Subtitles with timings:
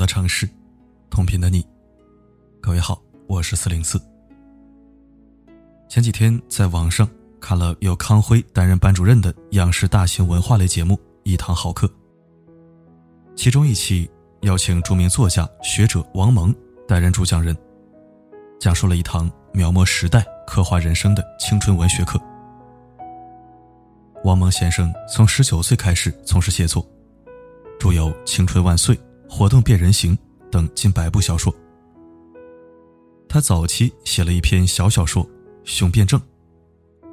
[0.00, 0.48] 的城市，
[1.10, 1.62] 同频的你，
[2.58, 4.00] 各位好，我是四零四。
[5.90, 7.06] 前几天在网上
[7.38, 11.86] 看了由康辉担任班主任的央视大型文化类节目《一堂好课》，
[13.36, 16.54] 其中一期邀请著名作家学者王蒙
[16.88, 17.54] 担任主讲人，
[18.58, 22.18] 讲述了一堂描摹时代、刻画人生的青春文学课。
[24.24, 26.82] 王蒙先生从十九岁开始从事写作。
[27.78, 28.96] 著有《青春万岁》
[29.30, 30.14] 《活动变人形》
[30.50, 31.54] 等近百部小说。
[33.28, 35.24] 他早期写了一篇小小说
[35.62, 36.20] 《雄辩症》，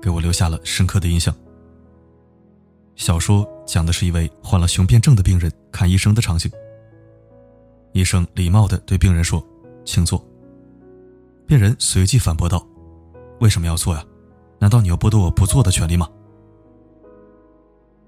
[0.01, 1.33] 给我留下了深刻的印象。
[2.95, 6.51] 小说讲的是一位患了雄辩症的病人看医生的场景。
[7.93, 9.45] 医生礼貌地对病人说
[9.85, 10.21] ：“请坐。”
[11.45, 12.67] 病人随即反驳道
[13.39, 14.03] ：“为什么要坐呀？
[14.57, 16.09] 难道你要剥夺我不坐的权利吗？”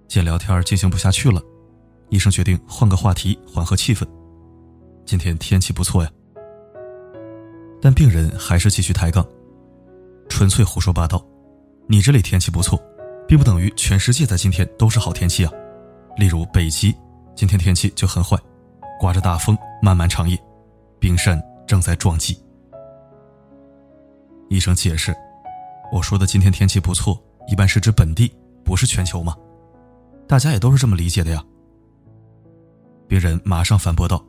[0.09, 1.39] 见聊天进行不下去了。
[2.09, 4.05] 医生决定换个话题，缓和气氛。
[5.05, 6.09] 今天天气不错呀，
[7.81, 9.25] 但病人还是继续抬杠，
[10.27, 11.23] 纯粹胡说八道。
[11.87, 12.79] 你这里天气不错，
[13.27, 15.51] 并不等于全世界在今天都是好天气啊。
[16.17, 16.95] 例如北极，
[17.35, 18.37] 今天天气就很坏，
[18.99, 20.37] 刮着大风，漫漫长夜，
[20.99, 22.37] 冰山正在撞击。
[24.49, 25.15] 医生解释
[25.93, 28.31] ：“我说的今天天气不错，一般是指本地，
[28.63, 29.35] 不是全球吗？
[30.27, 31.43] 大家也都是这么理解的呀。”
[33.09, 34.23] 病人马上反驳道：“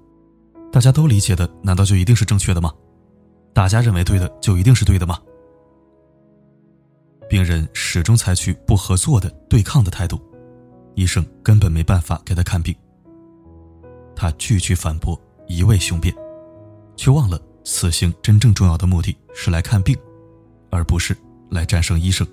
[0.72, 2.72] 大家都理解的，难道就一定是正确的吗？
[3.52, 5.18] 大家认为对的，就一定是对的吗？”
[7.28, 10.18] 病人始终采取不合作的对抗的态度，
[10.94, 12.74] 医生根本没办法给他看病。
[14.16, 16.14] 他句句反驳，一味雄辩，
[16.96, 19.94] 却忘了此行真正重要的目的是来看病，
[20.70, 21.14] 而不是
[21.50, 22.26] 来战胜医生。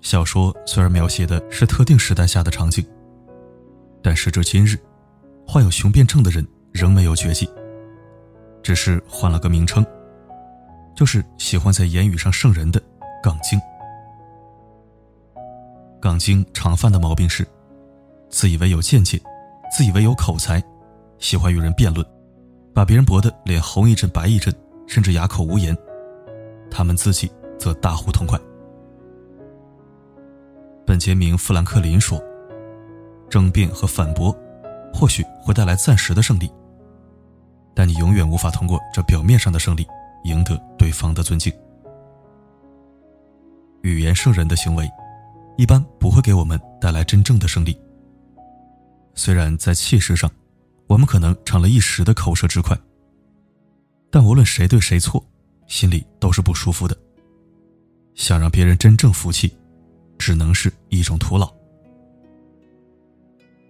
[0.00, 2.86] 小说虽然描写的是特定时代下的场景。
[4.02, 4.76] 但时至今日，
[5.46, 7.48] 患有雄辩症的人仍没有绝迹，
[8.60, 9.86] 只是换了个名称，
[10.96, 12.82] 就是喜欢在言语上胜人的
[13.22, 13.60] 杠精。
[16.00, 17.46] 杠精常犯的毛病是，
[18.28, 19.22] 自以为有见解，
[19.70, 20.60] 自以为有口才，
[21.18, 22.04] 喜欢与人辩论，
[22.74, 24.52] 把别人驳得脸红一阵白一阵，
[24.88, 25.76] 甚至哑口无言，
[26.68, 28.36] 他们自己则大呼痛快。
[30.84, 32.20] 本杰明·富兰克林说。
[33.32, 34.30] 争辩和反驳，
[34.92, 36.52] 或许会带来暂时的胜利，
[37.74, 39.86] 但你永远无法通过这表面上的胜利
[40.24, 41.50] 赢得对方的尊敬。
[43.80, 44.86] 语言胜人的行为，
[45.56, 47.74] 一般不会给我们带来真正的胜利。
[49.14, 50.30] 虽然在气势上，
[50.86, 52.78] 我们可能成了一时的口舌之快，
[54.10, 55.24] 但无论谁对谁错，
[55.66, 56.94] 心里都是不舒服的。
[58.14, 59.56] 想让别人真正服气，
[60.18, 61.50] 只能是一种徒劳。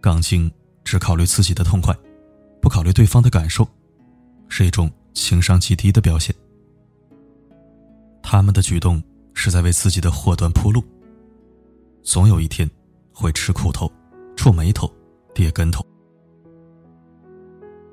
[0.02, 0.50] 杠精
[0.82, 1.96] 只考虑自己的痛快，
[2.60, 3.66] 不考虑对方的感受，
[4.48, 6.34] 是一种情商极低的表现。
[8.20, 9.00] 他们的举动
[9.32, 10.82] 是在为自己的祸端铺路，
[12.02, 12.68] 总有一天
[13.14, 13.88] 会吃苦头、
[14.36, 14.92] 触眉头、
[15.32, 15.86] 跌跟头。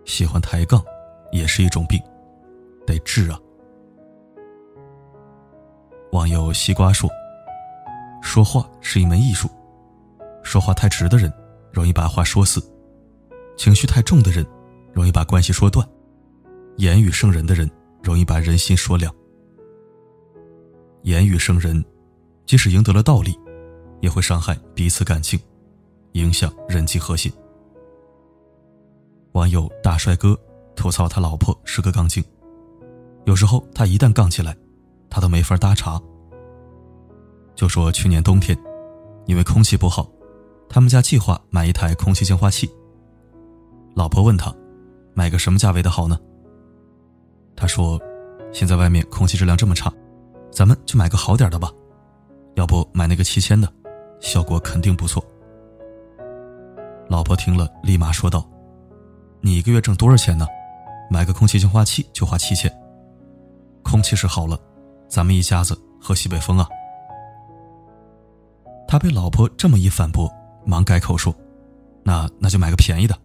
[0.03, 0.84] 喜欢抬杠
[1.31, 2.02] 也是一种病，
[2.88, 3.40] 得治啊！
[6.12, 7.08] 网友西瓜说
[8.24, 9.48] ：“说话是一门艺术，
[10.42, 11.31] 说话太直的人。”
[11.72, 12.62] 容易把话说死，
[13.57, 14.46] 情绪太重的人，
[14.94, 15.85] 容易把关系说断；
[16.78, 17.69] 言语胜人的人，
[18.02, 19.13] 容易把人心说凉。
[21.03, 21.84] 言语胜人，
[22.46, 23.38] 即使赢得了道理，
[24.02, 25.40] 也会伤害彼此感情，
[26.13, 27.31] 影响人际和谐。
[29.34, 30.38] 网友大帅哥
[30.75, 32.24] 吐槽他老婆是个杠精，
[33.25, 34.57] 有时候他一旦杠起来，
[35.09, 36.01] 他都没法搭茬。
[37.56, 38.57] 就说去年冬天，
[39.25, 40.09] 因为空气不好。
[40.69, 42.69] 他们家计划买一台空气净化器。
[43.96, 44.53] 老婆问他
[45.16, 46.18] ：“买个什么价位的好呢？”
[47.57, 48.00] 他说
[48.54, 49.92] ：“现在外面空气质量这么差，
[50.51, 51.71] 咱们就买个好点的吧。
[52.54, 53.68] 要不买那个七千的，
[54.21, 55.25] 效果肯定不错。”
[57.10, 58.48] 老婆听了，立马说道
[59.42, 60.48] ：“你一个月挣多少钱呢？
[61.10, 62.71] 买个空气净化器就花七千。
[63.81, 64.57] 空气是好了，
[65.07, 66.69] 咱们一家子喝西北风啊。”
[68.88, 70.31] 他被老婆这么一反驳。
[70.65, 71.33] 忙改口说
[72.03, 73.17] ：“那那就买个便宜的，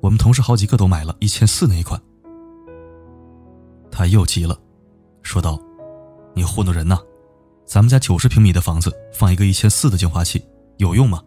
[0.00, 2.00] 我们同事好几个都买了一千四那一款。”
[3.90, 4.58] 他又急了，
[5.22, 5.58] 说道
[6.34, 6.98] ：“你糊弄人呐！
[7.64, 10.44] 咱们家九十平米的房子放一个一千四的净化器
[10.76, 11.22] 有用吗？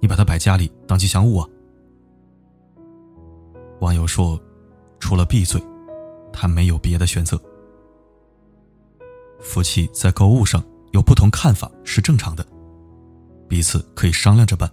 [0.00, 1.48] 你把它摆家里当吉祥物啊！”
[3.80, 4.40] 网友说
[5.00, 5.60] ：“除了闭嘴，
[6.32, 7.40] 他没有别的选择。
[9.40, 10.62] 夫妻在购物上
[10.92, 12.46] 有不同看法是正常的。”
[13.48, 14.70] 彼此可以商量着办，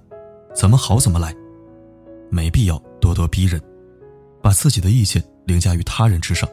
[0.53, 1.33] 怎么好怎么来，
[2.29, 3.61] 没必要咄咄逼人，
[4.41, 6.49] 把自己的意见凌驾于他人之上，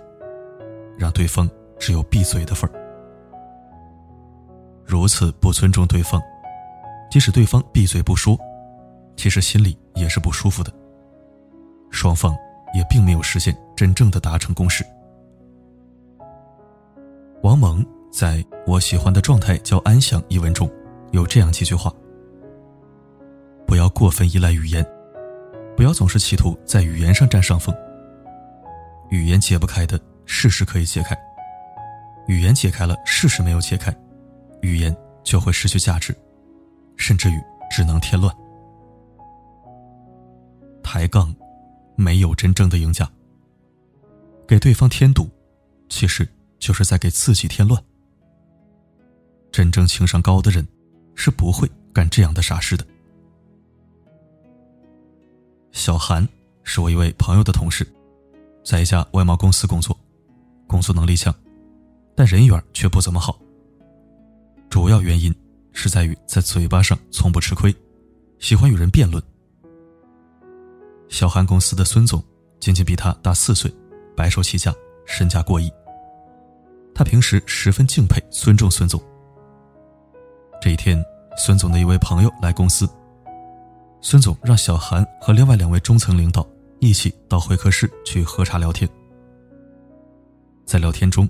[0.99, 2.77] 让对方只有闭嘴的份儿。
[4.85, 6.21] 如此不尊重对方，
[7.11, 8.39] 即使对方闭嘴不说，
[9.17, 10.73] 其实心里也是不舒服的。
[11.91, 12.37] 双方
[12.75, 14.85] 也并没有实现真正的达成共识。
[17.43, 20.71] 王蒙在我喜欢的状态叫安详一文中，
[21.13, 21.93] 有这样几句话：
[23.71, 24.85] 不要过分依赖语言。
[25.77, 27.73] 不要总是企图在语言上占上风。
[29.11, 31.17] 语言解不开的事实可以解开，
[32.27, 33.97] 语言解开了事实没有解开，
[34.63, 36.13] 语言就会失去价值，
[36.97, 37.41] 甚至于
[37.71, 38.35] 只能添乱。
[40.83, 41.33] 抬杠，
[41.95, 43.09] 没有真正的赢家。
[44.49, 45.31] 给对方添堵，
[45.89, 46.29] 其实
[46.59, 47.81] 就是在给自己添乱。
[49.53, 50.67] 真正情商高的人，
[51.15, 52.85] 是不会干这样的傻事的。
[55.73, 56.27] 小韩
[56.63, 57.87] 是我一位朋友的同事，
[58.65, 59.97] 在一家外贸公司工作，
[60.67, 61.35] 工作能力强，
[62.15, 63.39] 但人缘却不怎么好。
[64.69, 65.35] 主要原因
[65.73, 67.75] 是在于在嘴巴上从不吃亏，
[68.39, 69.23] 喜欢与人辩论。
[71.09, 72.23] 小韩公司的孙总
[72.61, 73.73] 仅仅比他大四岁，
[74.17, 74.75] 白手起家，
[75.07, 75.71] 身价过亿。
[76.95, 79.01] 他平时十分敬佩、尊重孙总。
[80.61, 81.03] 这一天，
[81.39, 82.89] 孙总的一位朋友来公司。
[84.03, 86.47] 孙总让小韩和另外两位中层领导
[86.79, 88.89] 一起到会客室去喝茶聊天。
[90.65, 91.29] 在聊天中，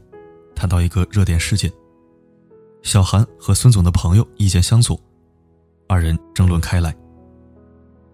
[0.55, 1.71] 谈到一个热点事件，
[2.83, 4.99] 小韩和孙总的朋友意见相左，
[5.89, 6.95] 二人争论开来。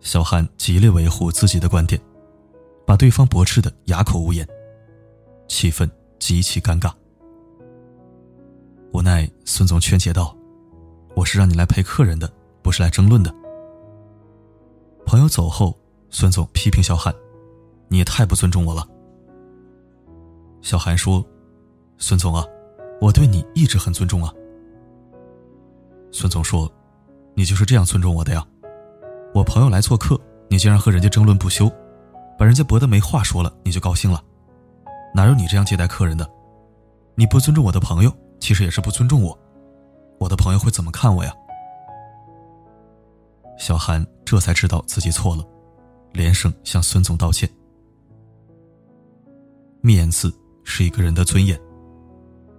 [0.00, 2.00] 小韩极力维护自己的观点，
[2.86, 4.46] 把对方驳斥的哑口无言，
[5.48, 5.88] 气氛
[6.18, 6.90] 极其尴尬。
[8.92, 10.34] 无奈孙总劝解道
[11.14, 12.32] ：“我是让你来陪客人的，
[12.62, 13.34] 不是来争论的。”
[15.06, 15.72] 朋友走后，
[16.10, 17.14] 孙总批评小韩
[17.88, 18.86] ：“你也太不尊重我了。”
[20.60, 21.24] 小韩说
[21.96, 22.44] ：“孙总啊，
[23.00, 24.34] 我对你一直很尊重啊。”
[26.10, 26.70] 孙总说
[27.34, 28.44] ：“你就是这样尊重我的呀？
[29.32, 30.20] 我朋友来做客，
[30.50, 31.70] 你竟然和人家争论不休，
[32.36, 34.20] 把人家驳得没话说了，你就高兴了？
[35.14, 36.28] 哪有你这样接待客人的？
[37.14, 39.38] 你不尊重我的朋友，其实也是不尊重我。
[40.18, 41.32] 我的朋友会怎么看我呀？”
[43.56, 45.46] 小韩这才知道自己错了，
[46.12, 47.49] 连声向孙总道歉。
[49.81, 50.34] 面子
[50.64, 51.58] 是一个人的尊严，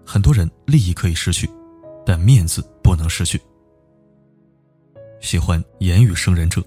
[0.06, 1.48] 很多人利益可以失去，
[2.06, 3.40] 但面子不能失去。
[5.20, 6.64] 喜欢言语胜人者，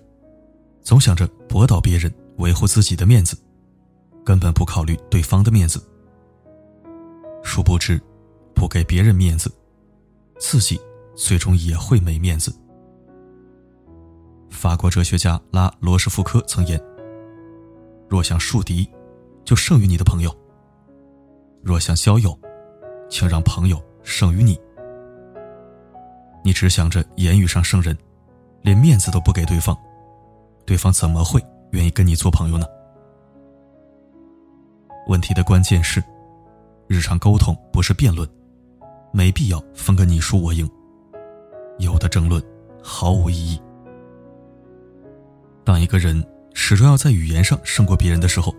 [0.82, 3.34] 总想着驳倒别人，维护自己的面子，
[4.22, 5.82] 根本不考虑对方的面子。
[7.42, 7.98] 殊不知，
[8.54, 9.50] 不给别人面子，
[10.38, 10.78] 自己
[11.16, 12.54] 最终也会没面子。
[14.50, 16.78] 法国哲学家拉罗什福科曾言
[18.08, 18.86] ：“若想树敌，
[19.44, 20.30] 就胜于你的朋友；
[21.62, 22.38] 若想交友，
[23.08, 24.58] 请让朋友胜于你。
[26.44, 27.96] 你只想着言语上胜人，
[28.62, 29.76] 连面子都不给对方，
[30.66, 32.66] 对方怎么会愿意跟你做朋友呢？”
[35.06, 36.02] 问题的关键是，
[36.86, 38.28] 日常沟通不是辩论，
[39.12, 40.68] 没必要分个你输我赢。
[41.78, 42.42] 有的争论
[42.82, 43.60] 毫无意义。
[45.64, 46.24] 当一个人
[46.54, 48.54] 始终要在语言上胜过别人的时候，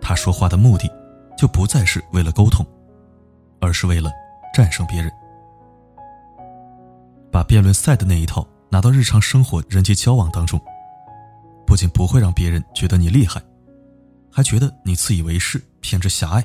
[0.00, 0.90] 他说话的目的
[1.36, 2.64] 就不再是为了沟通，
[3.60, 4.12] 而是为了
[4.54, 5.10] 战胜别人。
[7.32, 10.60] 把辩论赛的那一套拿到日常生活人际交往当中，
[11.66, 13.42] 不仅不会让别人觉得你厉害，
[14.30, 16.44] 还觉得你自以为是、偏执狭隘。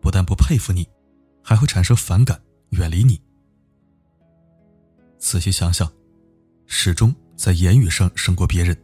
[0.00, 0.88] 不但不佩服你，
[1.44, 3.20] 还会产生反感，远离你。
[5.18, 5.88] 仔细想想，
[6.66, 7.14] 始终。
[7.36, 8.76] 在言语上胜过别人，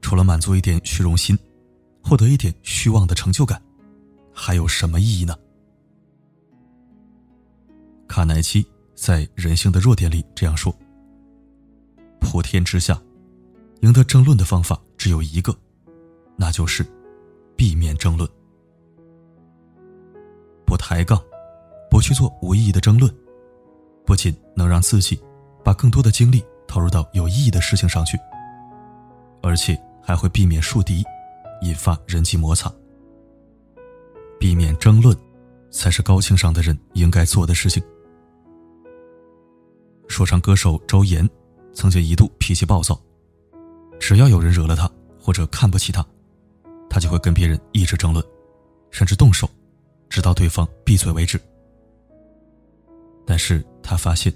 [0.00, 1.36] 除了满足一点虚荣心，
[2.02, 3.60] 获得一点虚妄的成就感，
[4.32, 5.36] 还有什么意义呢？
[8.06, 10.72] 卡耐基在《人性的弱点》里这样说
[12.20, 13.00] ：“普天之下，
[13.80, 15.54] 赢得争论的方法只有一个，
[16.36, 16.86] 那就是
[17.56, 18.30] 避免争论，
[20.64, 21.20] 不抬杠，
[21.90, 23.12] 不去做无意义的争论，
[24.06, 25.20] 不仅能让自己
[25.64, 28.18] 把更多的精力。”投入到有意义的事情上去，
[29.42, 31.04] 而且还会避免树敌，
[31.62, 32.72] 引发人际摩擦。
[34.38, 35.16] 避免争论，
[35.70, 37.82] 才是高情商的人应该做的事情。
[40.08, 41.28] 说唱歌手周岩
[41.72, 43.00] 曾经一度脾气暴躁，
[43.98, 46.04] 只要有人惹了他或者看不起他，
[46.88, 48.24] 他就会跟别人一直争论，
[48.90, 49.48] 甚至动手，
[50.08, 51.40] 直到对方闭嘴为止。
[53.26, 54.32] 但是他发现，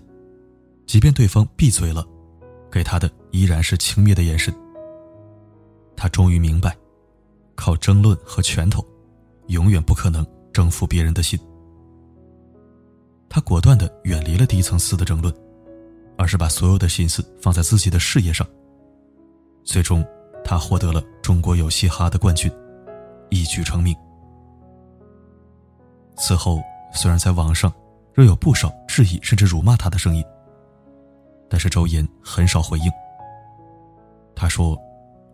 [0.87, 2.04] 即便对方闭嘴了，
[2.71, 4.55] 给他的依然是轻蔑的眼神。
[5.97, 6.77] 他终于明白，
[7.55, 8.85] 靠争论和拳头，
[9.49, 11.39] 永远不可能征服别人的心。
[13.29, 15.33] 他果断的远离了低层次的争论，
[16.17, 18.47] 而是把所有的心思放在自己的事业上。
[19.62, 20.05] 最终，
[20.45, 22.50] 他获得了中国有嘻哈的冠军，
[23.29, 23.95] 一举成名。
[26.17, 26.61] 此后，
[26.93, 27.73] 虽然在网上
[28.15, 30.25] 仍有不少质疑甚至辱骂他的声音，
[31.50, 32.90] 但是周岩很少回应。
[34.35, 34.78] 他说：“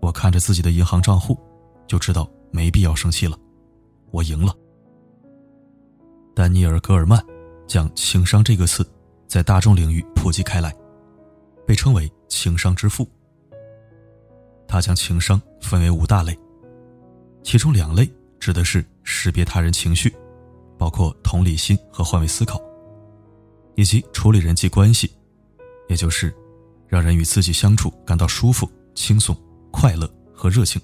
[0.03, 1.39] 我看着自己的银行账户，
[1.87, 3.39] 就知道没必要生气了，
[4.11, 4.53] 我赢了。”
[6.35, 7.25] 丹尼尔·戈尔曼。
[7.69, 8.89] 将情商这个词
[9.27, 10.73] 在大众领域普及开来，
[11.67, 13.05] 被称为“情商之父”。
[14.69, 16.39] 他将情商分为五大类，
[17.43, 18.09] 其中两类
[18.39, 20.15] 指的是识别他人情绪，
[20.79, 22.61] 包括同理心和换位思考，
[23.75, 25.11] 以及处理人际关系，
[25.89, 26.35] 也就是
[26.89, 29.37] 让人与自己相处感到舒服、轻松、
[29.71, 30.81] 快乐和热情。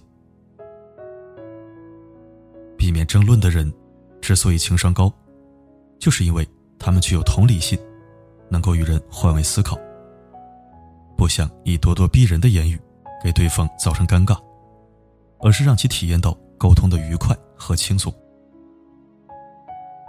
[2.77, 3.73] 避免争论的人，
[4.21, 5.13] 之所以情商高，
[5.99, 6.47] 就是因为。
[6.85, 7.79] 他们具有同理心，
[8.51, 9.79] 能够与人换位思考，
[11.17, 12.77] 不想以咄咄逼人的言语
[13.23, 14.37] 给对方造成尴尬，
[15.39, 18.13] 而是让其体验到沟通的愉快和轻松。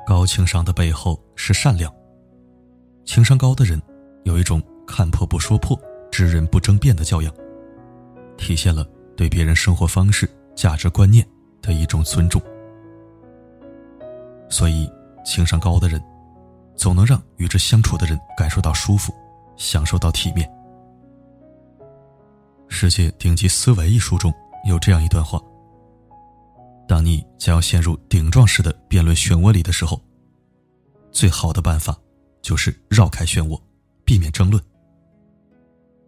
[0.08, 1.94] 高情商的背后是善良。
[3.06, 3.80] 情商高的人
[4.24, 5.80] 有一种看破不说破、
[6.12, 7.34] 知人不争辩的教养，
[8.38, 8.86] 体现了
[9.16, 11.28] 对别人生活方式、价值观念
[11.62, 12.42] 的一种尊重。
[14.50, 14.90] 所以，
[15.26, 16.02] 情商高的人。
[16.76, 19.14] 总能让与之相处的人感受到舒服，
[19.56, 20.50] 享受到体面。
[22.68, 24.34] 《世界顶级思维》一书中
[24.68, 25.40] 有这样一段话：
[26.88, 30.02] 当你将要陷入顶撞式的辩论漩涡里的时候，
[31.12, 31.96] 最好的办法
[32.42, 33.62] 就是绕开漩涡，
[34.04, 34.62] 避免争论。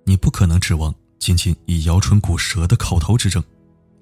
[0.06, 3.44] 你不可能指望仅仅以摇唇鼓舌的口头之争，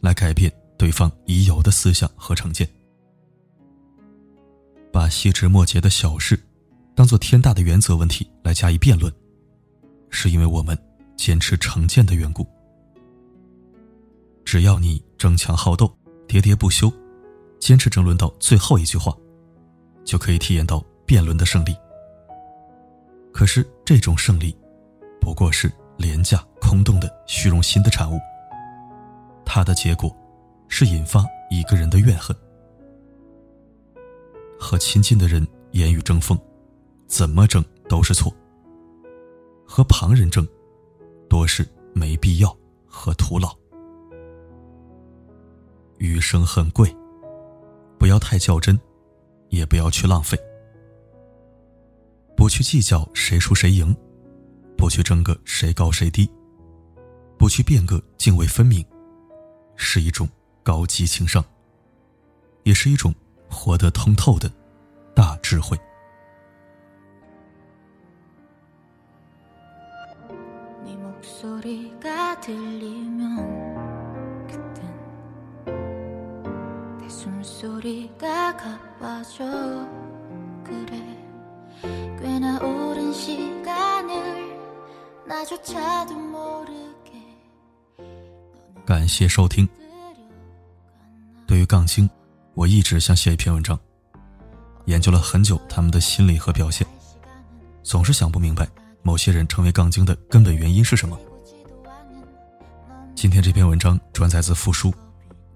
[0.02, 2.70] 来改变对方已有的思想和成见。
[4.92, 6.40] 把细枝末节的小事。
[6.96, 9.12] 当做天大的原则问题来加以辩论，
[10.12, 10.78] 是因为我们
[11.18, 12.46] 坚持成见的缘故。
[14.46, 15.92] 只要你争强好斗、
[16.28, 16.94] 喋喋不休，
[17.60, 19.12] 坚持争论到最后一句话，
[20.06, 21.76] 就可以体验到辩论的胜利。
[23.32, 24.56] 可是这种胜利，
[25.20, 28.20] 不过是廉价空洞的虚荣心的产物。
[29.46, 30.16] 它的结果，
[30.68, 32.36] 是引发一个人的怨恨。
[34.60, 36.38] 和亲近的人言语争锋。
[37.06, 38.34] 怎么争都是错。
[39.68, 40.48] 和旁人争，
[41.30, 42.58] 多是没必要
[42.88, 43.56] 和徒劳。
[46.00, 46.92] 余生很贵，
[48.00, 48.80] 不要太较真，
[49.50, 50.36] 也不要去浪费。
[52.36, 53.96] 不去计较谁输谁赢，
[54.84, 56.30] 不去争个谁高谁低，
[57.38, 58.86] 不去辩个泾渭分明，
[59.78, 60.28] 是一种
[60.62, 61.42] 高级情商，
[62.64, 63.16] 也是一种
[63.50, 64.52] 活得通透的
[65.16, 65.80] 大智慧。
[88.86, 89.68] 感谢收听。
[91.48, 92.08] 对于杠精，
[92.54, 93.80] 我一直想写一篇文章，
[94.86, 96.86] 研究了很久他们的心理和表现，
[97.82, 98.70] 总是想不明白
[99.02, 101.18] 某些人成为杠精的根本原因是什么。
[103.16, 104.94] 今天这篇文章转载自复书，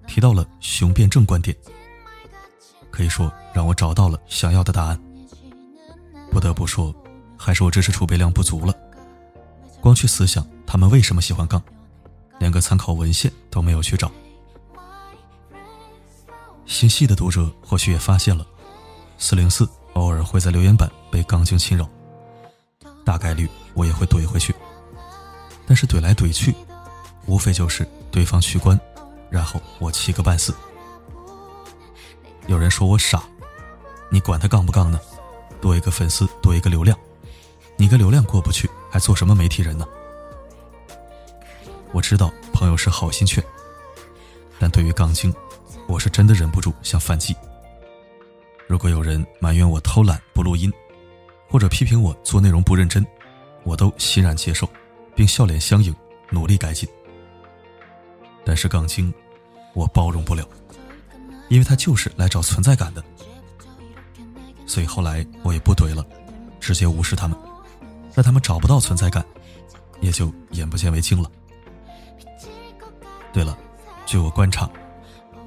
[0.08, 1.56] 提到了雄辩证观点，
[2.90, 5.00] 可以说让我找到了想要的答案。
[6.32, 6.92] 不得不说，
[7.38, 8.74] 还是我知识储备量不足了，
[9.82, 11.62] 光去思想他们为什么喜欢杠，
[12.40, 14.12] 连个参考文献都没有去找。
[16.66, 18.46] 心细的读者或许也发现了，
[19.18, 21.90] 四零四偶尔会在留言板被杠精侵扰，
[23.06, 24.54] 大概率我也会怼回去，
[25.66, 26.54] 但是怼来怼去。
[27.26, 28.80] 无非就是对方取关，
[29.30, 30.56] 然后我气个半死。
[32.48, 33.22] 有人说我傻，
[34.10, 34.98] 你管他杠不杠呢？
[35.60, 36.98] 多一个粉丝，多一个流量，
[37.78, 39.88] 你跟流量过不去，还做什么媒体人呢？
[41.94, 43.44] 我知道朋友是好心劝，
[44.60, 45.34] 但对于杠精，
[45.88, 47.36] 我是真的忍不住想反击。
[48.68, 50.74] 如果有人埋怨我偷懒不录音，
[51.48, 53.06] 或者批评我做内容不认真，
[53.64, 54.68] 我都欣然接受，
[55.16, 55.96] 并笑脸相迎，
[56.32, 56.90] 努力改进。
[58.44, 59.14] 但是杠精，
[59.74, 60.46] 我包容不了，
[61.48, 63.04] 因为他就是来找存在感的。
[64.66, 66.06] 所以后来我也不怼了，
[66.60, 67.38] 直接无视他们，
[68.18, 69.24] 让他们找不到存在感，
[70.02, 71.30] 也就眼不见为净了。
[73.32, 73.56] 对了，
[74.08, 74.68] 据我观察，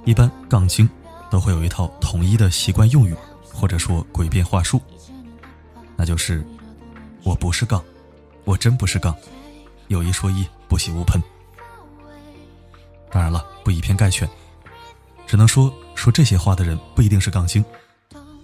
[0.04, 0.88] 一般杠精
[1.32, 3.16] 都会有一套统一的习惯用语，
[3.52, 4.80] 或者说诡辩话术，
[5.96, 6.46] 那就是
[7.26, 7.82] “我不是杠，
[8.44, 9.16] 我真不是杠，
[9.88, 11.20] 有一说一，不喜勿喷”。
[13.10, 14.30] 当然了，不以偏概全，
[15.26, 17.64] 只能说说这些话的人不一定是杠精，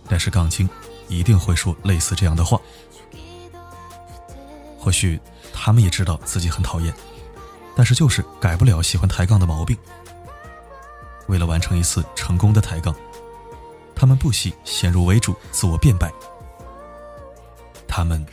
[0.08, 0.68] 但是杠精
[1.06, 2.60] 一定会说类似这样的话。
[4.86, 5.20] 或许
[5.52, 6.94] 他们也知道自己很讨厌，
[7.74, 9.76] 但是就是改不了喜欢抬杠的毛病。
[11.26, 12.94] 为了完成一次成功的抬杠，
[13.96, 16.08] 他们不惜先入为主、自我辩白。
[17.88, 18.24] 他们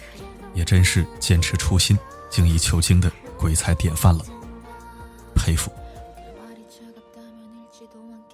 [0.54, 1.98] 也真是坚持初心、
[2.30, 4.24] 精益求精的鬼才典范了，
[5.34, 5.72] 佩服。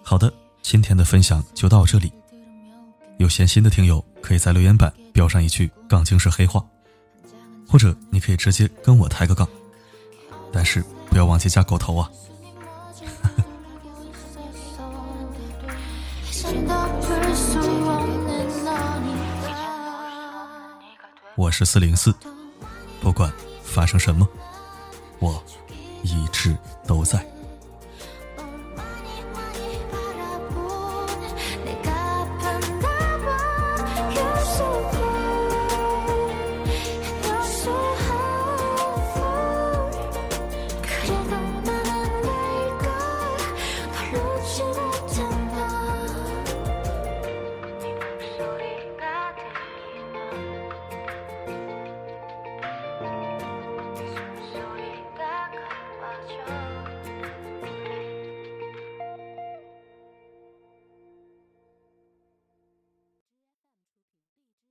[0.03, 0.29] 好的，
[0.61, 2.11] 今天的分享就到这里。
[3.17, 6.61] 有闲心的听友可以在留言板标上一句“杠精是黑话”。
[7.69, 9.47] 或者你可以直接跟我抬个杠，
[10.51, 12.09] 但是不要忘记加狗头啊！
[21.35, 22.11] 我是四零四，
[23.01, 23.31] 不管
[23.63, 24.27] 发生什么，
[25.19, 25.43] 我
[26.03, 26.57] 一直
[26.87, 27.23] 都在。